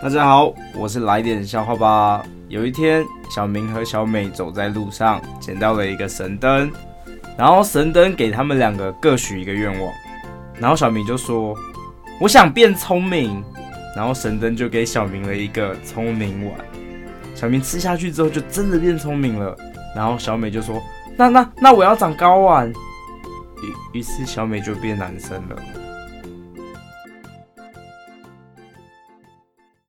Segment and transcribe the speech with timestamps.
[0.00, 2.24] 大家好，我是来点笑话吧。
[2.48, 6.70] 有一天，小明和小美走在路上，捡到了一个神灯，
[7.36, 9.92] 然后神灯给他们两个各许一个愿望。
[10.60, 11.52] 然后小明就说
[12.22, 13.42] ：“我想变聪明。”
[13.96, 16.54] 然后神灯就给小明了一个聪明丸。
[17.34, 19.56] 小明吃下去之后，就真的变聪明了。
[19.96, 20.80] 然后小美就说
[21.18, 22.64] ：“那那那我要长高啊！”
[23.92, 25.56] 于于是小美就变男生了。